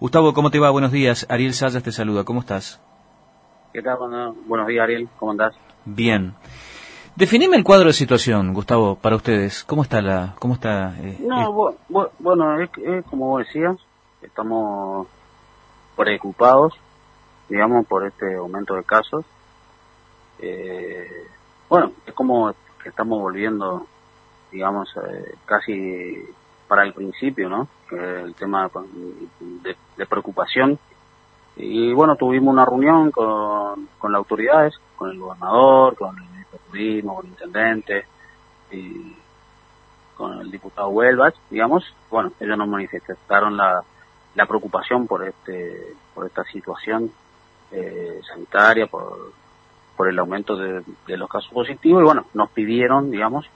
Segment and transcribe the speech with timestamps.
[0.00, 0.70] Gustavo, ¿cómo te va?
[0.70, 1.26] Buenos días.
[1.28, 2.22] Ariel Sayas te saluda.
[2.22, 2.80] ¿Cómo estás?
[3.72, 3.96] ¿Qué tal?
[3.98, 5.08] Bueno, buenos días, Ariel.
[5.18, 5.56] ¿Cómo andás?
[5.84, 6.34] Bien.
[7.16, 9.64] Definime el cuadro de situación, Gustavo, para ustedes.
[9.64, 10.36] ¿Cómo está la...?
[10.38, 11.74] Cómo está, eh, no,
[12.20, 12.70] bueno, es,
[13.06, 13.76] como vos decías,
[14.22, 15.08] estamos
[15.96, 16.74] preocupados,
[17.48, 19.24] digamos, por este aumento de casos.
[20.38, 21.26] Eh,
[21.68, 23.84] bueno, es como que estamos volviendo,
[24.52, 26.22] digamos, eh, casi
[26.68, 27.66] para el principio, ¿no?
[27.90, 28.70] el tema
[29.40, 30.78] de, preocupación.
[31.56, 36.58] Y bueno, tuvimos una reunión con, con las autoridades, con el gobernador, con el ministro
[36.58, 38.04] de Turismo, con el intendente
[38.70, 39.16] y
[40.14, 41.84] con el diputado Huelvas, digamos.
[42.10, 43.82] Bueno, ellos nos manifestaron la,
[44.34, 47.10] la preocupación por este por esta situación
[47.72, 49.32] eh, sanitaria, por,
[49.96, 53.48] por el aumento de, de los casos positivos y bueno, nos pidieron, digamos,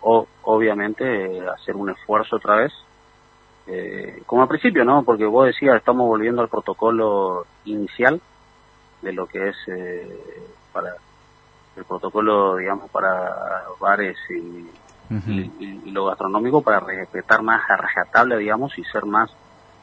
[0.00, 2.72] o, obviamente hacer un esfuerzo otra vez,
[3.66, 5.04] eh, como al principio, ¿no?
[5.04, 8.20] Porque vos decías, estamos volviendo al protocolo inicial
[9.00, 10.94] de lo que es eh, para
[11.76, 14.68] el protocolo, digamos, para bares y,
[15.90, 19.28] lo gastronómico para respetar más a rajatabla, digamos, y ser más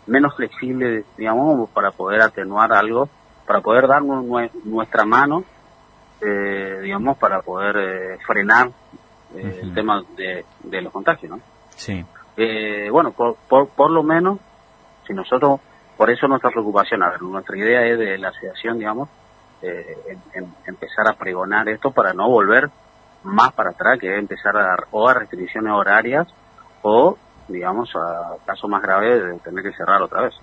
[0.06, 3.10] menos flexible, digamos, para poder atenuar algo,
[3.46, 4.24] para poder darnos
[4.64, 5.44] nuestra mano,
[6.22, 8.72] eh, digamos, para poder frenar
[9.36, 11.40] eh, el tema de, de, los contagios, ¿no?
[11.76, 12.04] Sí.
[12.38, 14.40] Eh, bueno, por, por, lo menos,
[15.06, 15.60] si nosotros,
[15.98, 19.10] por eso nuestra preocupación, a ver, nuestra idea es de la asociación, digamos,
[19.62, 20.18] eh,
[20.66, 22.70] empezar a pregonar esto para no volver
[23.24, 26.28] más para atrás, que es empezar a dar o a restricciones horarias
[26.84, 30.36] o, digamos, a casos más graves de tener que cerrar otra vez.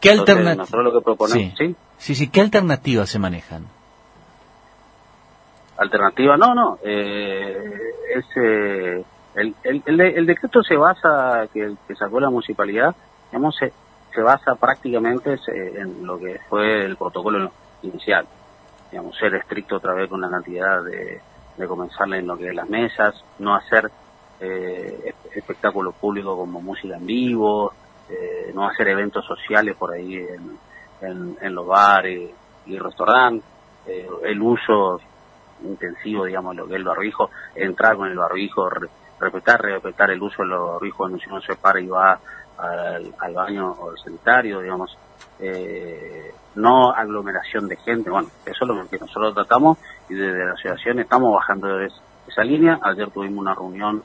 [0.00, 0.14] ¿Qué?
[0.14, 1.76] Nosotros lo que proponemos, ¿sí?
[1.98, 2.14] ¿sí?
[2.14, 3.66] Sí, ¿Qué alternativas se manejan?
[5.80, 6.36] Alternativa.
[6.36, 6.78] No, no.
[6.82, 7.92] Eh,
[8.36, 12.94] eh, el, el, el, decreto se basa, que, sacó la municipalidad,
[13.30, 13.72] digamos, se,
[14.14, 17.50] se basa prácticamente en lo que fue el protocolo
[17.82, 18.26] inicial.
[18.90, 21.20] Digamos, ser estricto otra vez con la cantidad de,
[21.56, 21.64] de
[22.18, 23.90] en lo que es las mesas, no hacer
[24.40, 27.72] eh, espectáculos públicos como música en vivo,
[28.08, 32.30] eh, no hacer eventos sociales por ahí en, en, los bares
[32.66, 33.44] y restaurantes,
[33.86, 35.00] eh, el uso
[35.64, 38.68] intensivo, digamos, lo que es el barbijo, entrar con el barbijo,
[39.18, 42.18] respetar, respetar el uso del barbijo cuando uno se para y va
[42.58, 44.96] al, baño o al sanitario, digamos,
[45.38, 49.78] eh, no aglomeración de gente, bueno, eso es lo que nosotros tratamos
[50.08, 52.78] y desde la asociación estamos bajando esa línea.
[52.82, 54.02] Ayer tuvimos una reunión,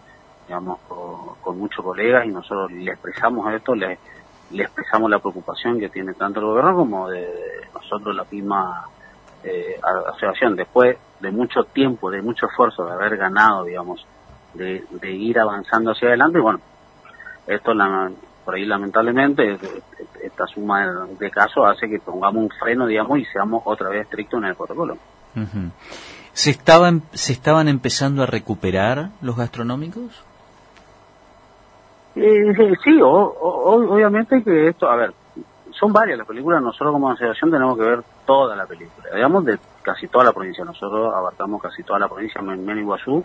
[0.48, 3.98] digamos, con, muchos colegas y nosotros le expresamos esto, le,
[4.52, 7.28] le expresamos la preocupación que tiene tanto el gobierno como de,
[7.74, 8.88] nosotros la misma
[9.46, 9.80] eh,
[10.10, 10.56] asociación.
[10.56, 14.06] Después de mucho tiempo, de mucho esfuerzo, de haber ganado, digamos,
[14.54, 16.40] de, ir avanzando hacia adelante.
[16.40, 16.60] Y bueno,
[17.46, 18.12] esto la,
[18.44, 19.58] por ahí lamentablemente,
[20.24, 24.40] esta suma de casos hace que pongamos un freno, digamos, y seamos otra vez estrictos
[24.40, 24.98] en el protocolo.
[26.34, 30.24] ¿Se, estaban, ¿Se estaban empezando a recuperar los gastronómicos?
[32.16, 32.54] Eh,
[32.84, 35.14] sí, obviamente que esto, a ver,
[35.80, 39.60] son varias las películas, nosotros como asociación tenemos que ver toda la película, digamos de
[39.82, 43.24] casi toda la provincia, nosotros abarcamos casi toda la provincia, en Iguazú,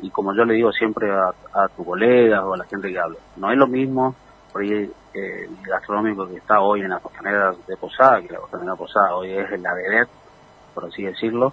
[0.00, 2.98] y como yo le digo siempre a, a tu colega o a la gente que
[2.98, 4.14] habla, no es lo mismo
[4.52, 8.40] por ahí eh, el gastronómico que está hoy en la costanera de Posada, que la
[8.40, 10.10] costanera de Posada hoy es en la vedette,
[10.74, 11.52] por así decirlo,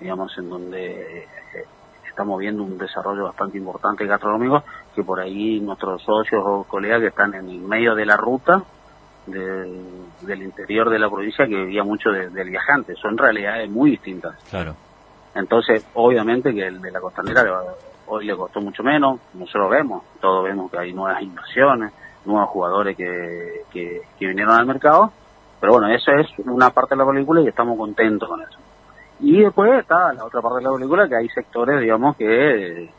[0.00, 1.64] digamos en donde eh,
[2.08, 4.62] estamos viendo un desarrollo bastante importante gastronómico,
[4.94, 8.62] que por ahí nuestros socios o colegas que están en el medio de la ruta,
[9.26, 12.94] del interior de la provincia que vivía mucho del viajante.
[12.96, 14.34] Son realidades muy distintas.
[14.50, 14.74] Claro.
[15.34, 17.44] Entonces, obviamente que el de la costanera
[18.06, 21.92] hoy le costó mucho menos, nosotros vemos, todos vemos que hay nuevas inversiones,
[22.24, 25.12] nuevos jugadores que, que, vinieron al mercado,
[25.60, 28.58] pero bueno, eso es una parte de la película y estamos contentos con eso.
[29.20, 32.90] Y después está la otra parte de la película que hay sectores, digamos, que,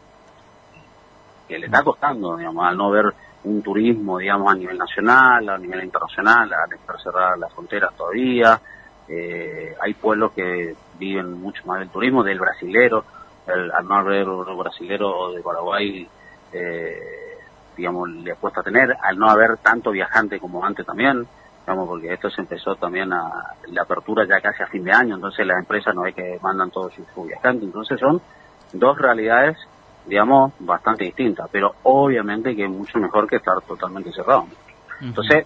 [1.48, 3.14] que le está costando, digamos, al no ver
[3.48, 8.60] un turismo, digamos, a nivel nacional, a nivel internacional, al estar cerradas las fronteras todavía.
[9.08, 13.06] Eh, hay pueblos que viven mucho más del turismo, del brasilero,
[13.48, 16.08] el, al no haber brasilero de Paraguay,
[16.52, 17.38] eh,
[17.76, 21.26] digamos, le cuesta tener, al no haber tanto viajante como antes también,
[21.66, 25.16] digamos, porque esto se empezó también a la apertura ya casi a fin de año,
[25.16, 28.22] entonces las empresas no es que mandan todos sus viajantes, entonces son
[28.74, 29.58] dos realidades
[30.08, 34.48] digamos, bastante distinta, pero obviamente que es mucho mejor que estar totalmente cerrado.
[35.02, 35.46] Entonces,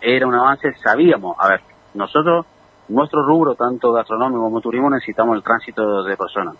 [0.00, 1.60] era un avance, sabíamos, a ver,
[1.94, 2.46] nosotros,
[2.88, 6.56] nuestro rubro, tanto gastronómico como turismo, necesitamos el tránsito de personas.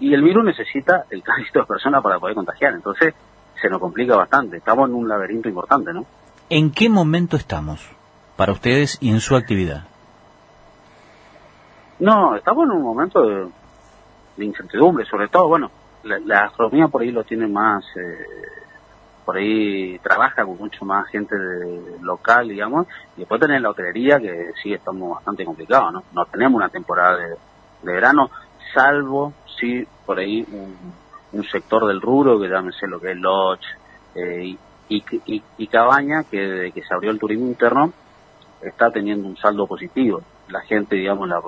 [0.00, 3.14] Y el virus necesita el tránsito de personas para poder contagiar, entonces
[3.60, 6.04] se nos complica bastante, estamos en un laberinto importante, ¿no?
[6.50, 7.88] ¿En qué momento estamos
[8.36, 9.84] para ustedes y en su actividad?
[12.00, 15.70] No, estamos en un momento de, incertidumbre, sobre todo, bueno,
[16.04, 18.26] la, la, astronomía por ahí lo tiene más, eh,
[19.24, 24.18] por ahí trabaja con mucho más gente de, local, digamos, y después tenés la hotelería
[24.18, 26.02] que sí estamos bastante complicados, ¿no?
[26.12, 27.36] No tenemos una temporada de,
[27.82, 28.30] verano,
[28.72, 30.46] salvo sí por ahí
[31.32, 33.64] un, sector del rubro que llámese lo que es lodge
[34.14, 34.56] eh,
[34.88, 37.92] y, y, y, cabaña que que se abrió el turismo interno
[38.62, 40.22] está teniendo un saldo positivo.
[40.48, 41.40] La gente, digamos, la,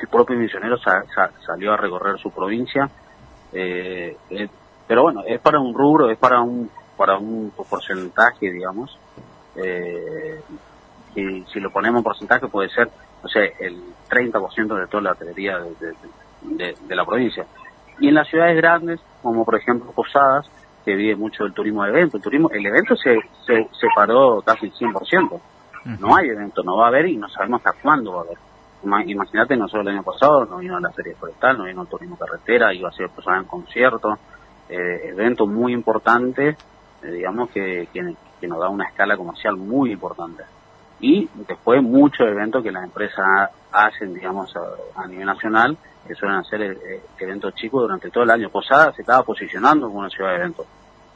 [0.00, 2.90] el propio misionero salió a recorrer su provincia,
[3.52, 4.48] eh, eh,
[4.86, 8.96] pero bueno, es para un rubro, es para un para un porcentaje, digamos,
[9.56, 10.40] eh,
[11.14, 12.88] y si lo ponemos en porcentaje puede ser,
[13.22, 17.46] no sé, el 30% de toda la hotelería de, de, la provincia.
[17.98, 20.48] Y en las ciudades grandes, como por ejemplo Posadas,
[20.84, 23.16] que vive mucho el turismo de evento, el turismo, el evento se,
[23.46, 25.40] se, se paró casi el 100%.
[25.98, 28.38] No hay evento, no va a haber y no sabemos hasta cuándo va a haber.
[28.84, 32.74] Imagínate, nosotros el año pasado no vino la serie forestal, no vino el turismo carretera,
[32.74, 34.18] iba a ser personal en concierto,
[34.68, 36.56] eh, evento muy importante,
[37.02, 40.42] eh, digamos que, que, nos da una escala comercial muy importante.
[41.00, 44.52] Y después muchos eventos que las empresas hacen, digamos,
[44.96, 45.76] a, nivel nacional,
[46.06, 48.50] que suelen hacer eh, eventos chicos durante todo el año.
[48.50, 50.66] Posada se estaba posicionando como una ciudad de eventos.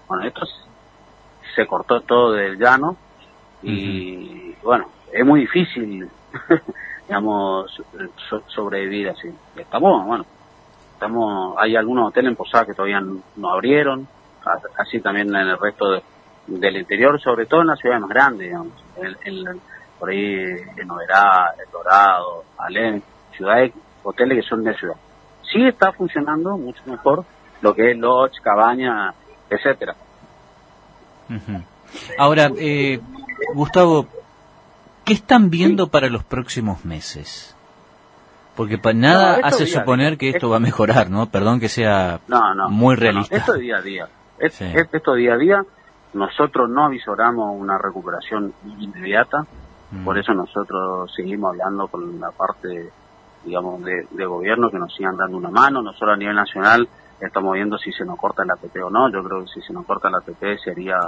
[0.06, 0.42] Bueno, esto
[1.54, 2.96] se cortó todo del llano
[3.62, 6.08] y bueno, es muy difícil
[7.06, 7.82] digamos,
[8.48, 9.28] sobrevivir así.
[9.56, 10.26] Estamos, bueno,
[10.94, 14.06] estamos, hay algunos hoteles en Posada que todavía no, abrieron,
[14.78, 16.02] así también en el resto
[16.46, 19.60] del interior, sobre todo en las ciudades más grandes, digamos, en,
[19.98, 20.34] por ahí
[20.76, 23.02] en Oberá, El Dorado, Alén,
[23.36, 24.96] ciudades, hoteles que son de ciudad.
[25.52, 27.24] Sí está funcionando mucho mejor
[27.60, 29.14] lo que es lodge, cabaña,
[29.48, 29.94] etcétera.
[32.18, 33.00] Ahora, eh,
[33.54, 34.06] Gustavo,
[35.06, 37.54] ¿Qué están viendo para los próximos meses?
[38.56, 41.26] Porque para nada hace suponer que esto va a mejorar, ¿no?
[41.26, 42.18] Perdón que sea
[42.70, 43.36] muy realista.
[43.36, 44.08] esto día a día.
[44.40, 45.64] esto día a día.
[46.12, 49.46] Nosotros no avisoramos una recuperación inmediata.
[49.92, 50.04] Mm.
[50.04, 52.90] Por eso nosotros seguimos hablando con la parte,
[53.44, 55.82] digamos, de, gobierno que nos sigan dando una mano.
[55.82, 56.88] Nosotros a nivel nacional
[57.20, 59.08] estamos viendo si se nos corta la ATP o no.
[59.12, 60.98] Yo creo que si se nos corta la ATP sería,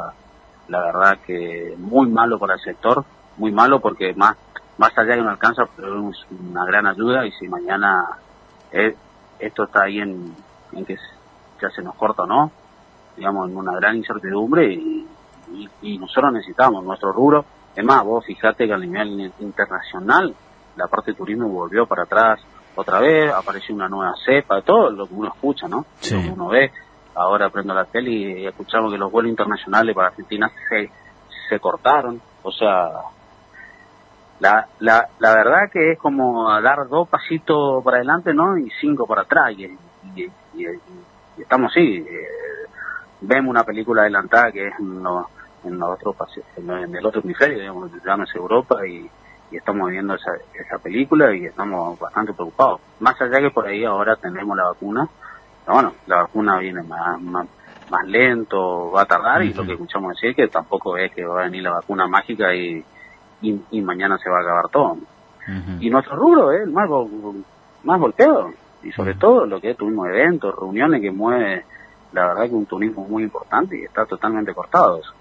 [0.68, 3.04] la verdad, que muy malo para el sector
[3.38, 4.36] muy malo porque más
[4.78, 8.06] más allá que no alcanza, pero es una gran ayuda y si mañana
[9.38, 10.34] esto está ahí en,
[10.72, 10.96] en que
[11.60, 12.52] ya se nos corta o no,
[13.16, 15.06] digamos, en una gran incertidumbre y,
[15.82, 17.44] y, nosotros necesitamos nuestro rubro.
[17.74, 20.34] Es más, vos fijate que a nivel internacional
[20.76, 22.40] la parte de turismo volvió para atrás
[22.76, 25.86] otra vez, apareció una nueva cepa, todo lo que uno escucha, ¿no?
[26.10, 26.70] Lo que uno ve.
[27.16, 30.88] Ahora prendo la tele y escuchamos que los vuelos internacionales para Argentina se,
[31.48, 32.20] se cortaron.
[32.44, 32.90] O sea,
[34.40, 38.56] la, la, la verdad que es como dar dos pasitos para adelante, ¿no?
[38.56, 39.52] Y cinco para atrás.
[39.56, 39.64] Y,
[40.14, 40.66] y,
[41.36, 42.06] estamos así.
[42.08, 42.26] Eh,
[43.20, 45.04] vemos una película adelantada que es en,
[45.64, 46.14] en, otro,
[46.56, 49.10] en, el otro hemisferio, digamos, llámese Europa, y,
[49.50, 52.80] y estamos viendo esa, esa película y estamos bastante preocupados.
[53.00, 55.08] Más allá que por ahí ahora tenemos la vacuna,
[55.64, 57.46] pero bueno, la vacuna viene más, más,
[57.90, 61.24] más lento, va a tardar, y lo que escuchamos decir es que tampoco es que
[61.24, 62.84] va a venir la vacuna mágica y
[63.40, 64.98] y, mañana se va a acabar todo.
[65.80, 66.88] Y nuestro rubro es más,
[67.84, 68.50] más golpeado.
[68.82, 71.64] Y sobre todo lo que es turismo eventos, reuniones que mueve,
[72.12, 75.12] la verdad que un turismo muy importante y está totalmente cortado eso.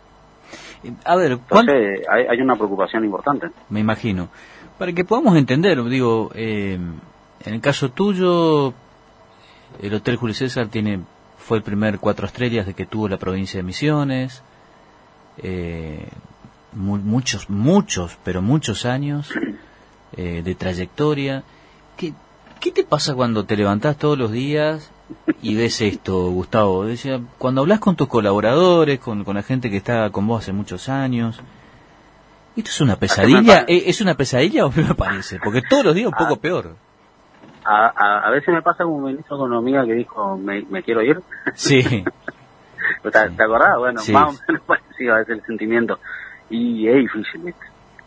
[1.06, 3.50] A ver, Entonces, hay, una preocupación importante.
[3.70, 4.30] Me imagino.
[4.78, 6.78] Para que podamos entender, digo, eh,
[7.46, 8.74] en el caso tuyo,
[9.82, 11.00] el Hotel Julio César tiene
[11.38, 14.44] fue el primer cuatro estrellas de que tuvo la provincia de Misiones.
[15.38, 16.08] Eh,
[16.74, 19.32] muchos, muchos, pero muchos años
[20.16, 21.44] eh, de trayectoria.
[21.96, 22.14] ¿Qué,
[22.60, 24.92] ¿Qué te pasa cuando te levantás todos los días
[25.42, 26.86] y ves esto, Gustavo?
[26.86, 30.54] Decía, cuando hablas con tus colaboradores, con, con la gente que está con vos hace
[30.54, 31.40] muchos años,
[32.56, 33.66] ¿esto es una pesadilla?
[33.68, 35.40] ¿E-, ¿Es una pesadilla o me parece?
[35.44, 36.42] Porque todos los días un poco ah.
[36.42, 36.76] peor.
[37.70, 41.22] A, a, veces me pasa como un ministro de Economía que dijo, me, quiero ir.
[41.54, 41.84] Sí.
[43.04, 43.78] ¿Te, ¿Te acordás?
[43.78, 46.00] Bueno, más o menos parecido a el sentimiento.
[46.50, 47.54] Y es difícil,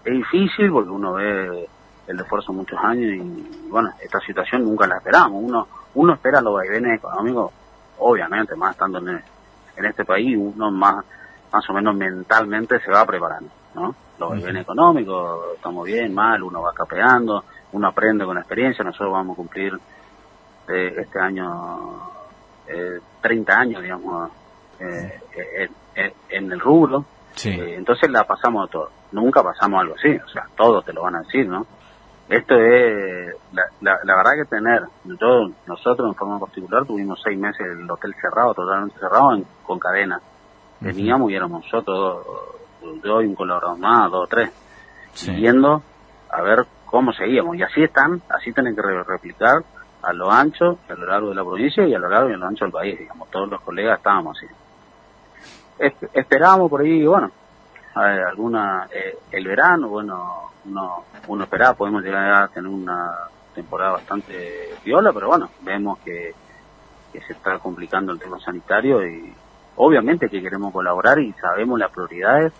[0.04, 1.68] Es difícil porque uno ve
[2.06, 5.42] el esfuerzo muchos años y, bueno, esta situación nunca la esperamos.
[5.42, 7.52] Uno uno espera los vaivenes económicos,
[7.99, 9.20] obviamente, más estando en,
[9.76, 11.04] en este país, uno más
[11.52, 13.92] más o menos mentalmente se va preparando, ¿no?
[14.20, 17.42] Los vaivenes económicos, estamos bien, mal, uno va capeando,
[17.73, 19.76] uno aprende con la experiencia, nosotros vamos a cumplir
[20.68, 22.09] eh, este año
[22.68, 24.30] eh, 30 años, digamos,
[24.78, 25.20] eh,
[26.28, 27.04] en el rubro,
[27.44, 28.90] Eh, entonces la pasamos a todo.
[29.12, 31.66] Nunca pasamos algo así, o sea, todos te lo van a decir, ¿no?
[32.28, 37.66] Esto es, la, la, verdad que tener, yo, nosotros en forma particular tuvimos seis meses
[37.66, 40.20] el hotel cerrado, totalmente cerrado, con cadena.
[40.80, 42.25] Teníamos y éramos nosotros,
[43.02, 44.50] yo y un colaborador más, dos o tres,
[45.12, 45.82] siguiendo
[46.30, 47.56] a ver cómo seguíamos.
[47.56, 49.64] Y así están, así tienen que replicar
[50.00, 52.37] a lo ancho, a lo largo de la provincia y a lo largo y a
[52.37, 54.46] lo ancho del país, digamos, todos los colegas estábamos así.
[56.12, 57.30] Esperábamos por ahí, bueno,
[57.94, 63.12] alguna, eh, el verano, bueno, uno, uno esperaba, podemos llegar a tener una
[63.54, 66.34] temporada bastante viola, pero bueno, vemos que,
[67.12, 69.34] que se está complicando el tema sanitario y
[69.76, 72.52] obviamente que queremos colaborar y sabemos las prioridades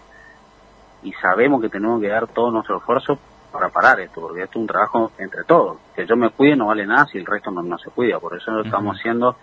[1.02, 3.18] y sabemos que tenemos que dar todo nuestro esfuerzo
[3.50, 5.78] para parar esto, porque esto es un trabajo entre todos.
[5.94, 8.18] Que yo me cuide no vale nada si el resto no, se cuida.
[8.18, 9.36] Por eso lo estamos haciendo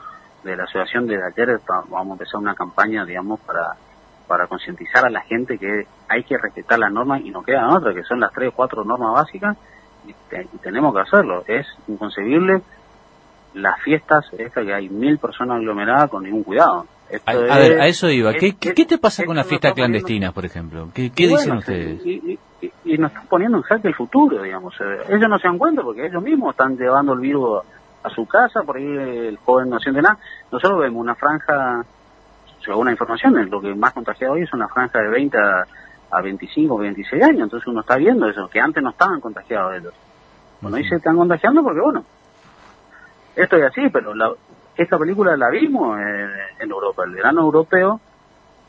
[0.47, 1.59] de la asociación desde ayer.
[1.89, 3.75] Vamos a empezar una campaña, digamos, para
[4.27, 7.95] para concientizar a la gente que hay que respetar las normas y no quedan otras,
[7.95, 9.57] que son las tres o cuatro normas básicas
[10.05, 10.13] y,
[10.61, 11.43] tenemos que hacerlo.
[11.47, 12.61] Es inconcebible
[13.53, 16.85] las fiestas, esta que hay mil personas aglomeradas con ningún cuidado.
[17.25, 18.33] a, ver, a eso iba.
[18.33, 20.89] ¿Qué, ¿qué, te pasa con las fiestas clandestinas, por ejemplo?
[20.93, 22.05] ¿Qué, dicen ustedes?
[22.05, 24.73] y, nos están poniendo en jaque el futuro, digamos.
[24.79, 27.63] Eh, ellos no se dan cuenta porque ellos mismos están llevando el virus
[28.07, 30.17] a su casa, por ahí el joven no siente nada.
[30.51, 31.85] Nosotros vemos una franja,
[32.63, 35.37] según la información, lo que más contagiado hoy es una franja de 20
[36.09, 39.75] a, 25 o 26 años, entonces uno está viendo eso, que antes no estaban contagiados
[39.75, 39.93] ellos.
[40.61, 42.03] Bueno, ahí se están contagiando porque, bueno,
[43.35, 44.31] esto es así, pero la,
[44.75, 47.99] esta película la vimos en, en Europa, el verano europeo,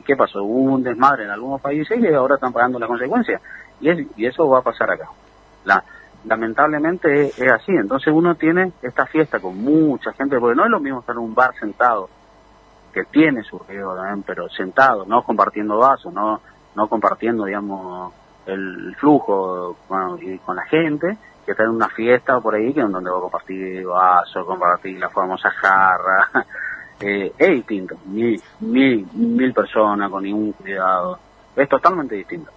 [0.05, 0.43] ¿qué pasó?
[0.43, 3.41] Hubo un desmadre en algunos países y ahora están pagando las consecuencias.
[3.79, 5.07] Y, eso va a pasar acá.
[5.65, 5.83] La,
[6.25, 7.71] lamentablemente es, así.
[7.71, 11.21] Entonces uno tiene esta fiesta con mucha gente, porque no es lo mismo estar en
[11.21, 12.09] un bar sentado,
[12.93, 16.41] que tiene su riesgo también, pero sentado, no compartiendo vasos, no,
[16.75, 18.13] no compartiendo, digamos,
[18.45, 19.77] el flujo
[20.21, 23.17] y con la gente, que estar en una fiesta por ahí, que es donde va
[23.17, 26.29] a compartir vasos, compartir la famosa jarra.
[26.99, 27.95] eh, es distinto.
[28.05, 31.19] Mil, mil, mil personas con ningún cuidado.
[31.55, 32.51] Es totalmente distinto.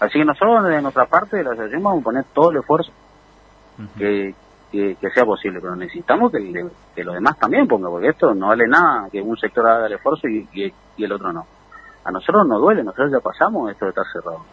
[0.00, 2.92] Así que nosotros, de nuestra parte de la asociación, vamos a poner todo el esfuerzo
[3.98, 4.34] que,
[4.70, 8.66] que, sea posible, pero necesitamos que, que los demás también pongan, porque esto no vale
[8.66, 11.46] nada que un sector haga el esfuerzo y, y, el otro no.
[12.04, 14.44] A nosotros nos duele, nosotros ya pasamos esto de estar cerrado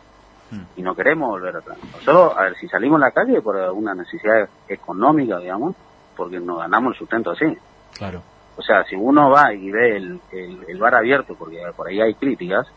[0.75, 1.77] y no queremos volver atrás.
[1.93, 5.75] Nosotros, a ver, si salimos a la calle por una necesidad económica, digamos,
[6.15, 7.57] porque nos ganamos el sustento así.
[7.97, 8.21] Claro.
[8.57, 10.19] O sea, si uno va y ve el,
[10.67, 12.67] el bar abierto, porque por ahí hay críticas,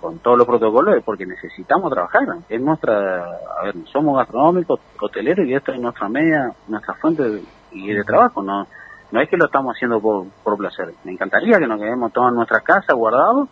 [0.00, 2.22] con todos los protocolos porque necesitamos trabajar.
[2.48, 3.24] Es nuestra,
[3.60, 8.04] a ver, somos gastronómicos, hoteleros y esta es nuestra media, nuestra fuente de, y de
[8.04, 8.42] trabajo.
[8.42, 8.66] No,
[9.10, 10.92] no es que lo estamos haciendo por, por placer.
[11.04, 13.48] Me encantaría que nos quedemos todos en nuestra casa guardados,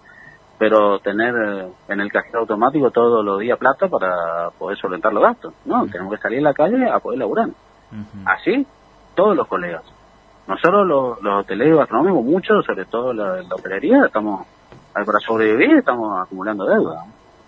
[0.59, 5.23] pero tener eh, en el cajero automático todos los días plata para poder solventar los
[5.23, 5.55] gastos.
[5.65, 7.49] No, tenemos que salir a la calle a poder laburar.
[8.25, 8.67] Así,
[9.15, 9.83] todos los colegas.
[10.47, 14.47] Nosotros los, los hoteleros gastronómicos, muchos, sobre todo la, la hotelería, estamos
[15.05, 17.05] para sobrevivir estamos acumulando deuda.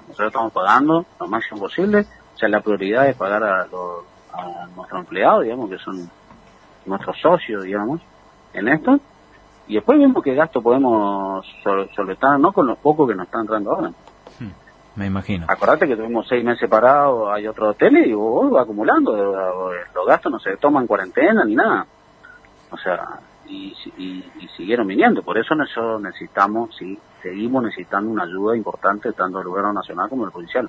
[0.09, 2.07] Nosotros estamos pagando lo máximo posible.
[2.35, 6.11] O sea, la prioridad es pagar a, los, a nuestros empleados, digamos, que son
[6.87, 8.01] nuestros socios, digamos,
[8.53, 9.01] en esto.
[9.67, 11.47] Y después vemos qué gasto podemos
[11.95, 13.89] solventar, no con los pocos que nos están entrando ahora.
[14.39, 14.51] Hmm,
[14.97, 15.47] me imagino.
[15.49, 19.15] Acordate que tuvimos seis meses parados, hay otros hoteles y vos va acumulando.
[19.95, 21.87] Los gastos no se toman cuarentena ni nada.
[22.71, 25.23] O sea, y, y, siguieron viniendo.
[25.23, 30.25] Por eso nosotros necesitamos, sí, seguimos necesitando una ayuda importante tanto del gobierno nacional como
[30.25, 30.69] del policial.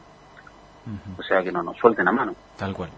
[1.17, 2.33] O sea, que no nos suelten la mano.
[2.57, 2.89] Tal cual.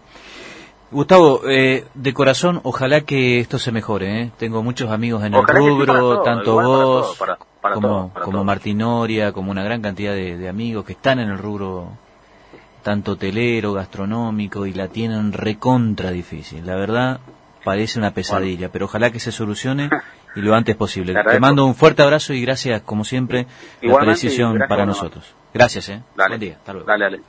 [0.90, 4.20] Gustavo, eh, de corazón, ojalá que esto se mejore.
[4.20, 4.30] ¿eh?
[4.36, 7.18] Tengo muchos amigos en el rubro, tanto vos
[7.72, 8.82] como, como Martín
[9.32, 11.88] como una gran cantidad de, amigos que están en el rubro,
[12.82, 16.66] tanto hotelero, gastronómico, y la tienen recontra difícil.
[16.66, 17.20] La verdad,
[17.64, 19.90] parece una pesadilla, pero ojalá que se solucione
[20.36, 21.14] y lo antes posible.
[21.14, 23.46] Te, mando un fuerte abrazo y gracias, como siempre,
[23.80, 25.34] la precisión para nosotros.
[25.52, 26.02] Gracias, ¿eh?
[26.16, 26.28] Dale.
[26.30, 26.56] Buen día.
[26.58, 26.86] Hasta luego.
[26.86, 27.20] Dale, dale.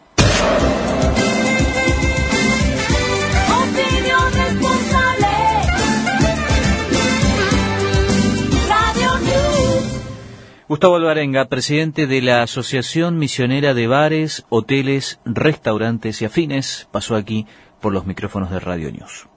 [10.73, 17.45] Gustavo Alvarenga, presidente de la Asociación Misionera de Bares, Hoteles, Restaurantes y Afines, pasó aquí
[17.79, 19.27] por los micrófonos de Radio News.